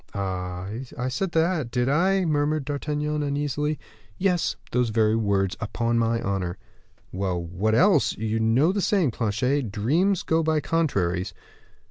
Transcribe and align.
'""Ah! 0.15 0.67
I 0.97 1.09
said 1.09 1.31
that, 1.33 1.69
did 1.69 1.87
I?" 1.87 2.25
murmured 2.25 2.65
D'Artagnan, 2.65 3.21
uneasily. 3.21 3.77
"Yes, 4.17 4.55
those 4.71 4.89
very 4.89 5.15
words, 5.15 5.55
upon 5.61 5.99
my 5.99 6.19
honor." 6.23 6.57
"Well, 7.11 7.39
what 7.43 7.75
else? 7.75 8.17
You 8.17 8.39
know 8.39 8.71
the 8.71 8.81
saying, 8.81 9.11
Planchet, 9.11 9.71
'dreams 9.71 10.23
go 10.23 10.41
by 10.41 10.59
contraries. 10.59 11.35